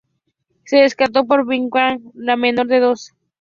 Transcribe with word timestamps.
Se 0.65 0.77
decantó 0.77 1.25
por 1.27 1.45
Virgin 1.45 1.67
Atlantic, 1.67 2.11
la 2.15 2.35
menor 2.35 2.65
de 2.65 2.79
las 2.79 2.89
dos. 2.89 3.13